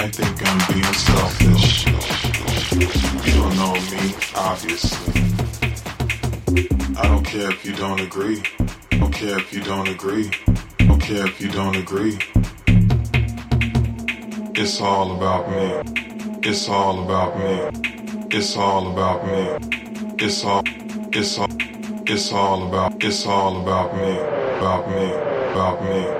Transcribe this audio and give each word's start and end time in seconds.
might 0.00 0.16
think 0.16 0.48
I'm 0.48 0.72
being 0.72 0.94
selfish. 0.94 1.84
You 3.26 3.32
don't 3.34 3.56
know 3.56 3.74
me, 3.92 4.14
obviously. 4.34 5.12
I 6.96 7.06
don't 7.06 7.24
care 7.24 7.50
if 7.50 7.66
you 7.66 7.74
don't 7.74 8.00
agree. 8.00 8.42
Don't 8.92 9.12
care 9.12 9.38
if 9.38 9.52
you 9.52 9.60
don't 9.60 9.88
agree. 9.88 10.30
Don't 10.78 11.02
care 11.02 11.26
if 11.26 11.38
you 11.38 11.50
don't 11.50 11.76
agree. 11.76 12.18
It's 14.54 14.80
all 14.80 15.16
about 15.16 15.50
me. 15.50 15.68
It's 16.48 16.66
all 16.68 17.04
about 17.04 17.38
me. 17.38 17.54
It's 18.30 18.56
all 18.56 18.92
about 18.92 19.26
me. 19.26 19.42
It's 20.24 20.42
all. 20.44 20.62
It's 21.12 21.38
all. 21.38 21.48
It's 22.06 22.32
all 22.32 22.68
about. 22.68 23.04
It's 23.04 23.26
all 23.26 23.60
about 23.60 23.94
me. 23.94 24.12
About 24.60 24.88
me. 24.88 25.06
About 25.52 25.84
me. 25.84 26.00
About 26.00 26.19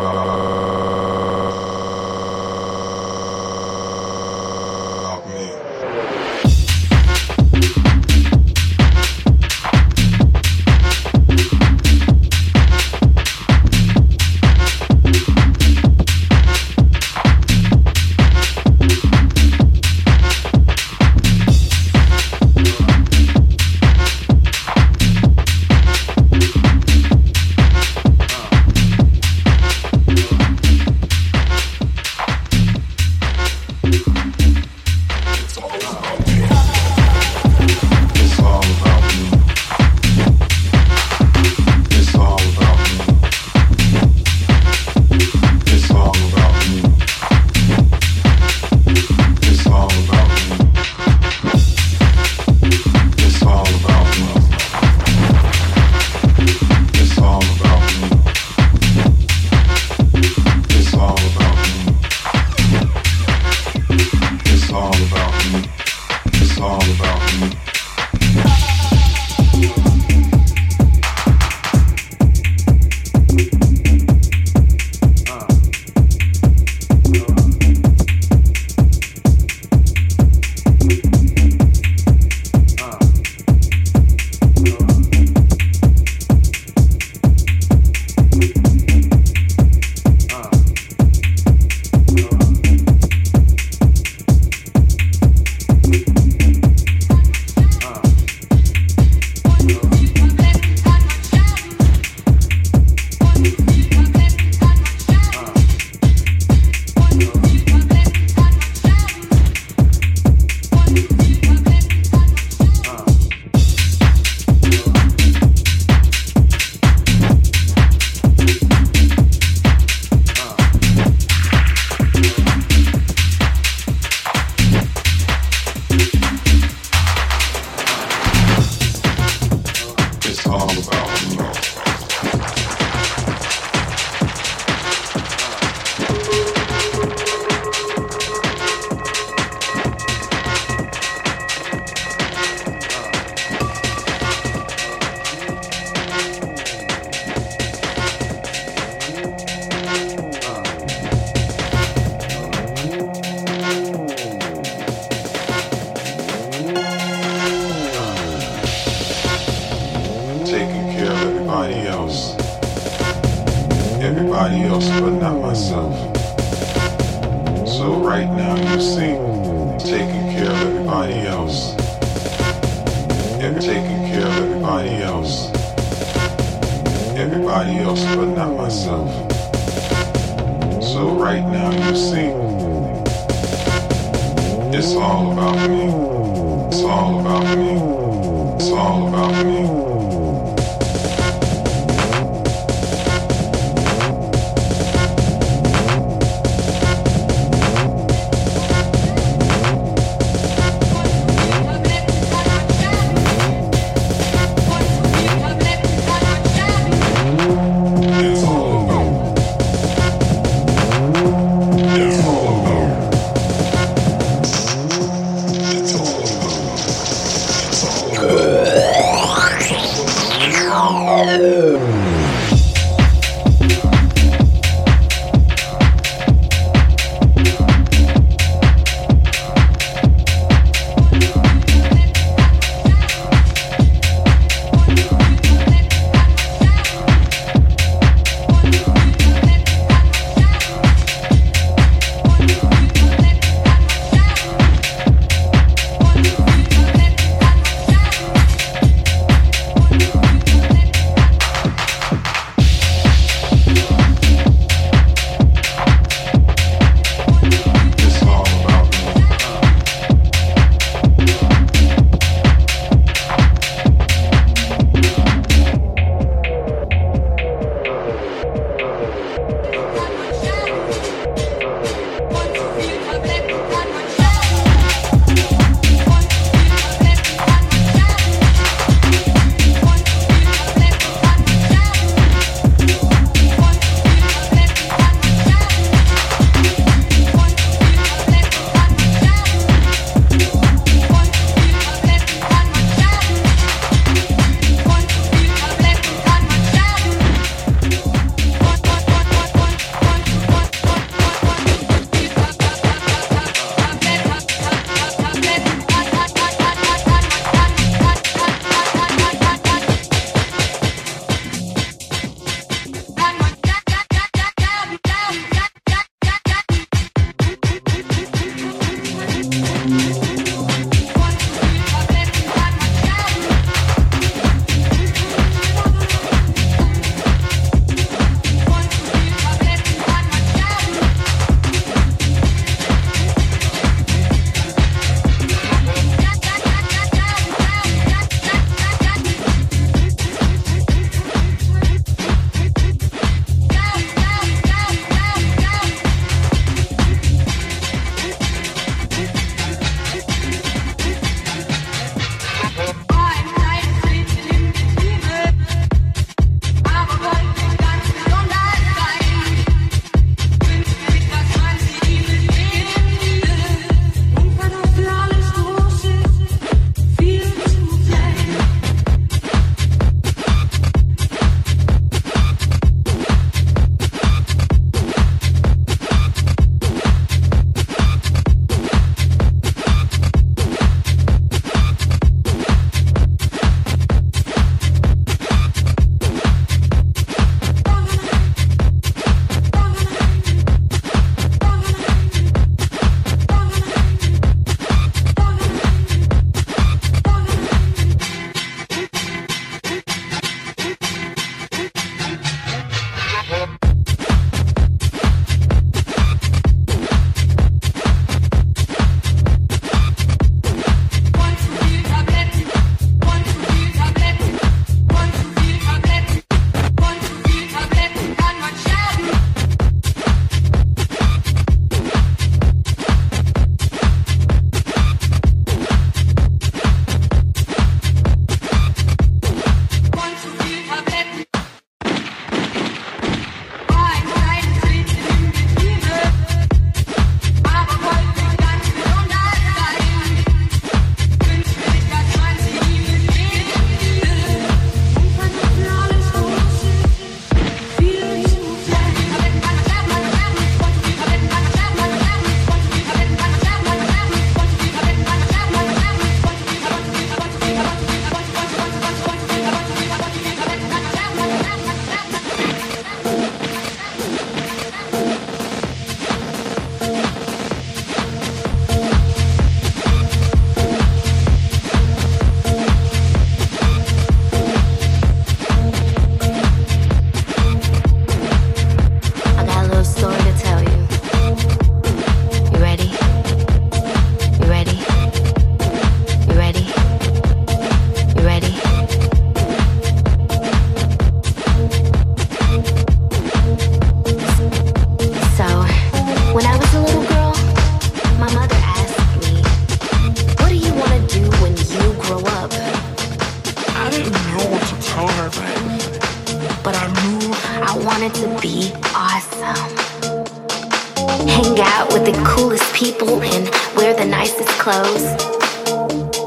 wear 514.11 514.25
the 514.25 514.29
nicest 514.29 514.69
clothes. 514.79 515.23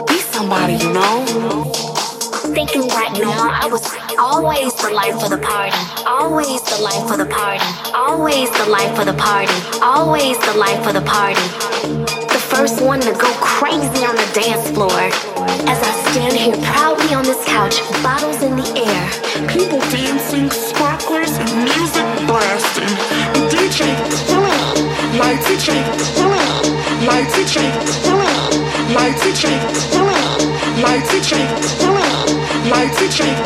Be 0.09 0.19
somebody, 0.33 0.75
you 0.75 0.93
know? 0.93 1.25
Thinking 2.53 2.87
right 2.89 3.13
now, 3.19 3.49
I 3.51 3.67
was 3.67 3.85
always 4.19 4.75
the 4.75 4.91
life 4.91 5.23
of 5.23 5.31
the 5.31 5.39
party. 5.39 5.77
Always 6.07 6.63
the 6.63 6.83
life 6.83 7.11
of 7.11 7.19
the 7.19 7.27
party. 7.27 7.65
Always 7.95 8.51
the 8.51 8.67
life 8.69 8.99
of 8.99 9.07
the 9.07 9.15
party. 9.15 9.53
Always 9.83 10.39
the 10.39 10.55
life 10.55 10.87
of 10.87 10.95
the 10.95 11.03
party 11.03 11.41
The 12.35 12.43
first 12.53 12.83
one 12.83 13.01
to 13.01 13.13
go 13.13 13.31
crazy 13.41 14.05
on 14.05 14.17
the 14.17 14.29
dance 14.35 14.71
floor. 14.71 15.01
As 15.71 15.81
I 15.81 15.93
stand 16.11 16.35
here 16.37 16.57
proudly 16.73 17.15
on 17.15 17.25
this 17.25 17.43
couch, 17.47 17.81
bottles 18.03 18.43
in 18.43 18.57
the 18.57 18.69
air. 18.77 19.05
People 19.49 19.81
dancing, 19.91 20.51
sparklers, 20.51 21.33
music 21.65 22.09
blasting. 22.29 22.93
DJ 23.49 23.89
it. 23.89 24.25
Light 25.19 25.39
DJ 25.47 25.69
killing 26.17 26.64
light 27.07 27.29
tree, 27.47 27.71
mighty 28.95 29.33
tree, 29.33 29.59
mighty 29.95 30.13
tree, 30.23 30.49
mighty 30.81 31.21
tree, 31.21 31.47
mighty 32.71 33.09
tree, 33.09 33.37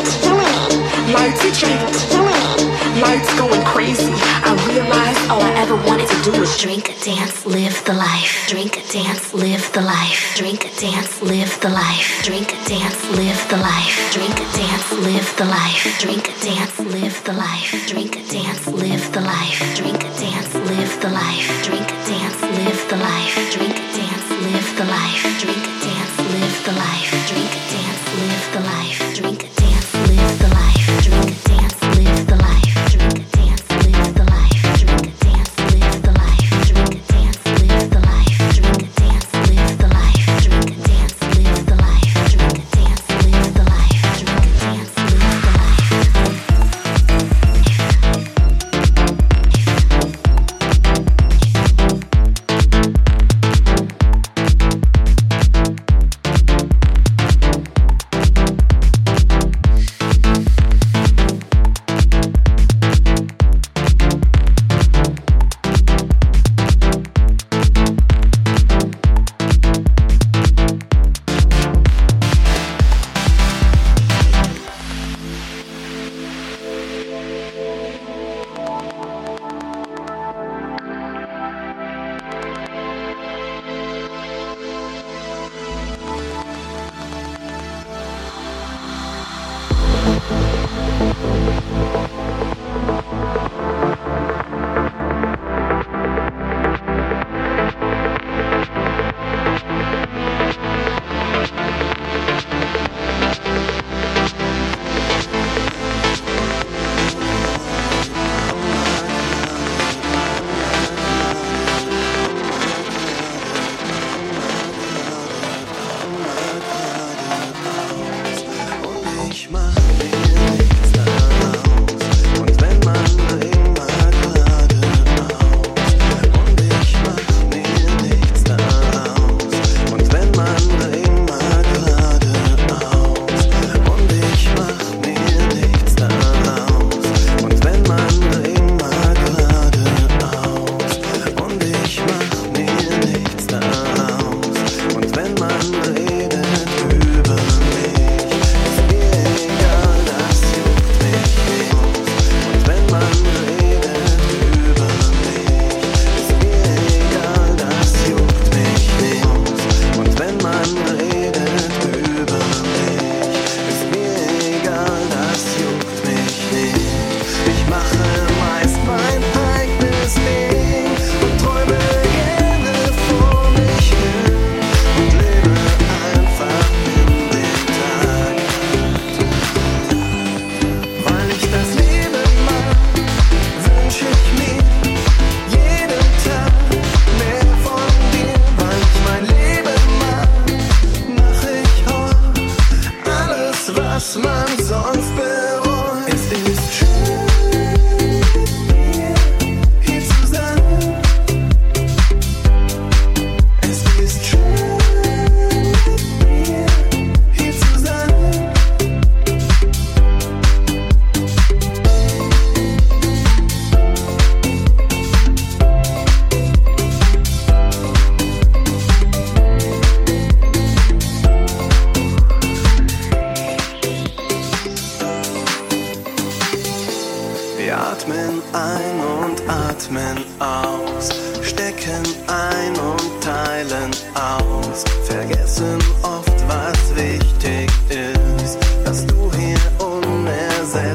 mighty 1.11 1.51
tree. 1.51 2.78
Lights 2.97 3.31
going 3.37 3.63
crazy. 3.65 4.11
I 4.41 4.51
realized 4.67 5.29
all 5.29 5.41
I 5.41 5.53
ever 5.61 5.75
wanted 5.85 6.09
to 6.09 6.19
do 6.23 6.39
was 6.39 6.57
drink, 6.57 6.85
dance, 7.03 7.45
live 7.45 7.85
the 7.85 7.93
life. 7.93 8.47
Drink, 8.49 8.73
dance, 8.91 9.33
live 9.33 9.71
the 9.73 9.81
life. 9.81 10.33
Drink, 10.35 10.61
dance, 10.79 11.21
live 11.21 11.53
the 11.61 11.69
life. 11.69 12.21
Drink, 12.23 12.49
dance, 12.65 13.11
live 13.11 13.45
the 13.49 13.57
life. 13.57 14.09
Drink, 14.11 14.35
dance, 14.57 14.91
live 14.91 15.29
the 15.37 15.45
life. 15.45 15.85
Drink, 16.01 16.25
dance, 16.41 16.79
live 16.79 17.23
the 17.25 17.33
life. 17.33 17.85
Drink, 17.87 18.13
dance, 18.29 18.67
live 18.67 19.13
the 19.13 19.21
life. 19.21 19.59
Drink, 19.77 20.01
dance, 20.17 20.55
live 20.57 21.01
the 21.01 21.09
life. 21.09 21.45
Drink, 21.63 21.87
dance, 22.09 22.41
live 22.43 22.89
the 22.89 22.97
life. 22.97 23.35
Drink, 23.53 23.77
dance, 23.93 24.29
live 24.41 24.69
the 24.77 24.85
life. 24.85 25.23
Drink, 25.39 25.63
dance, 25.85 26.17
live 26.17 26.65
the 26.65 26.73
life. 26.73 27.38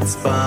spots. 0.06 0.43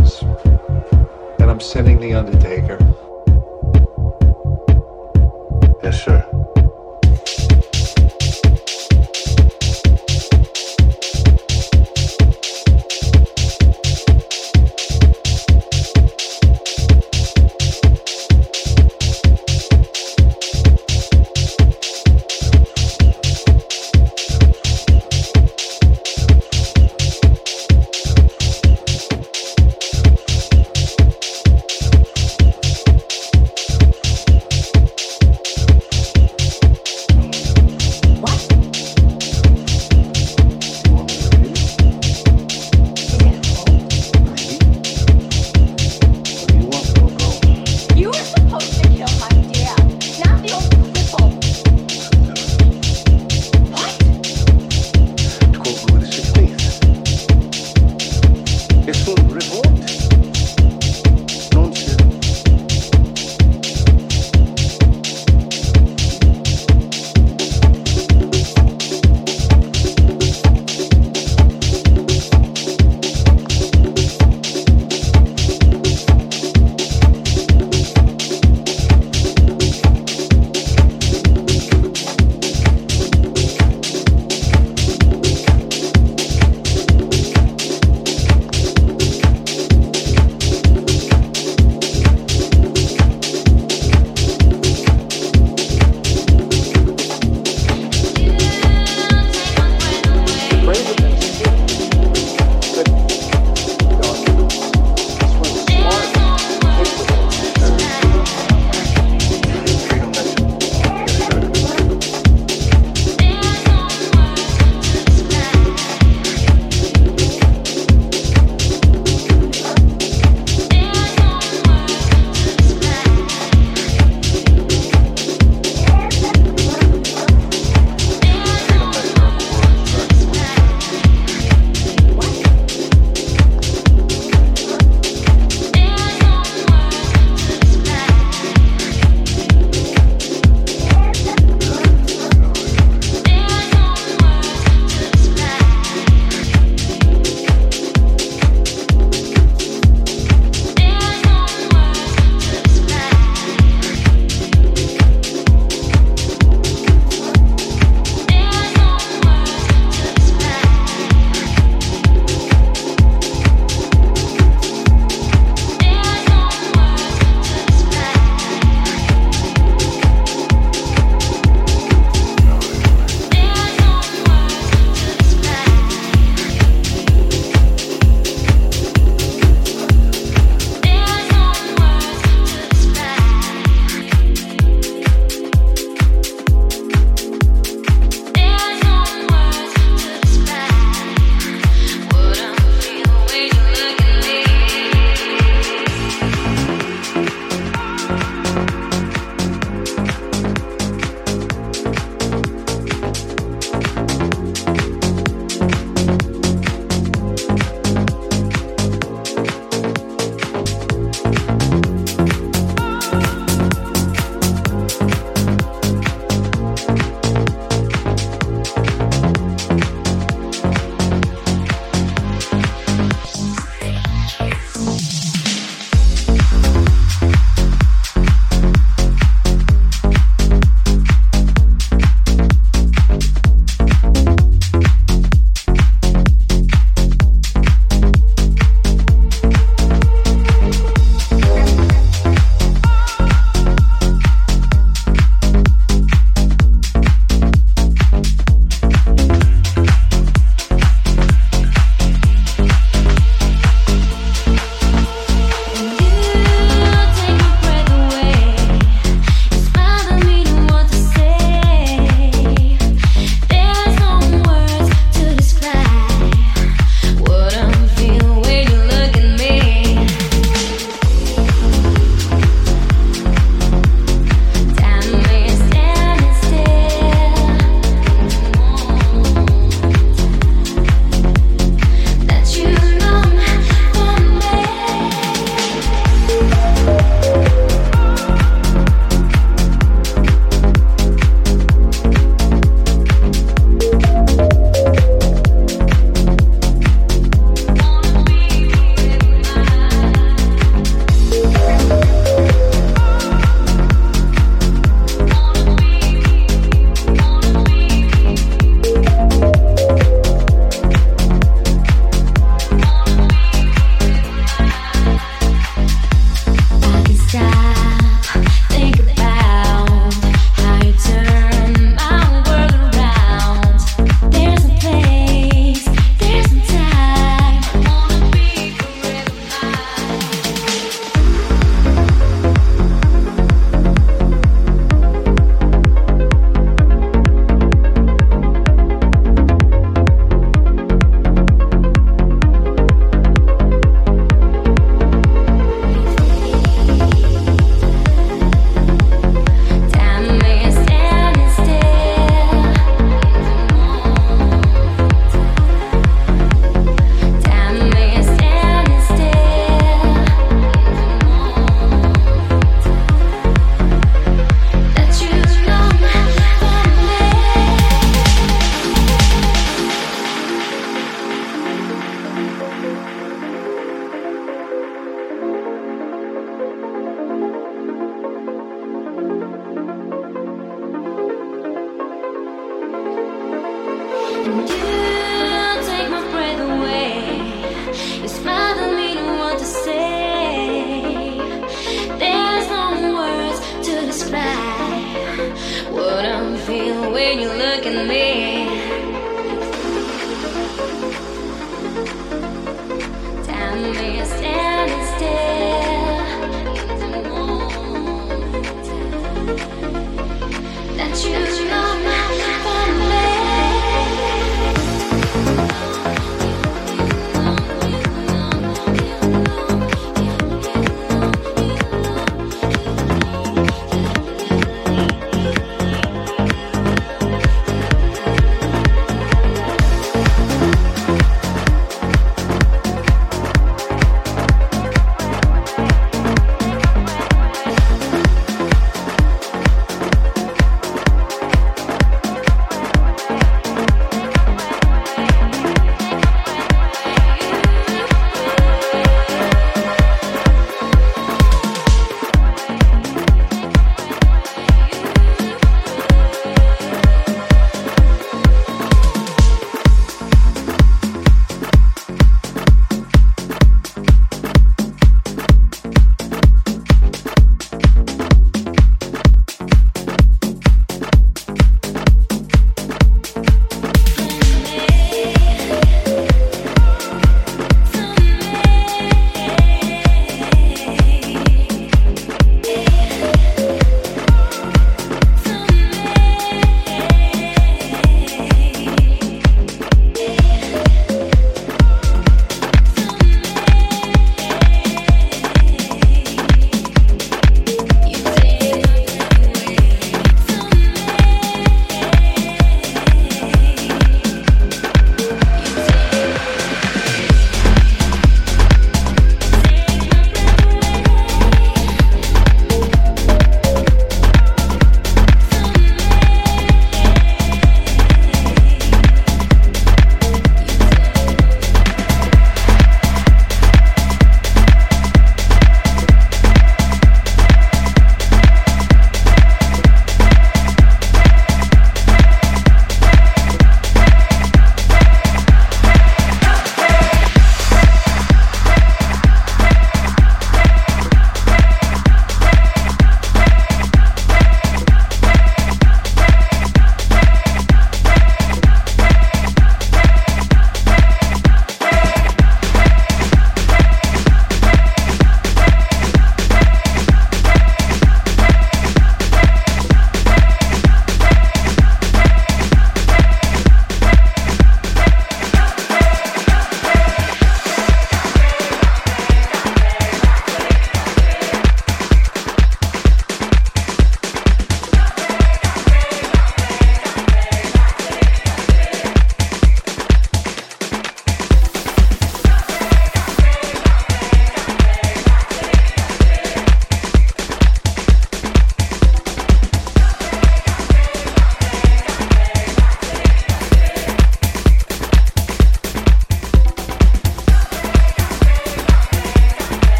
And 0.00 1.50
I'm 1.50 1.60
sending 1.60 2.00
the 2.00 2.14
Undertaker. 2.14 2.78
Yes, 5.82 6.04
sir. 6.04 6.29